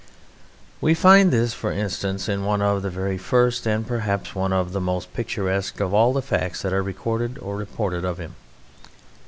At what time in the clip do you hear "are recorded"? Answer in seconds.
6.73-7.37